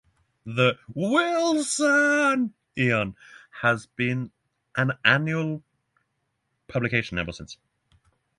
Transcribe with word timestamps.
"The 0.47 0.79
Wilsonian" 0.95 3.15
has 3.61 3.85
been 3.85 4.31
an 4.75 4.93
annual 5.05 5.61
publication 6.67 7.19
ever 7.19 7.31
since. 7.31 7.59